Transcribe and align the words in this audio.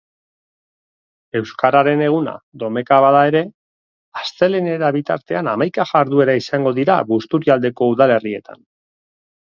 Euskararen 1.39 2.01
Eguna 2.05 2.33
domeka 2.63 2.97
bada 3.05 3.21
ere, 3.33 3.43
astelehenera 4.23 4.89
bitartean 4.97 5.53
hamaika 5.55 5.89
jarduera 5.93 6.39
izango 6.43 6.75
dira 6.81 6.97
Busturialdeko 7.13 7.91
udalerrietan. 7.95 8.67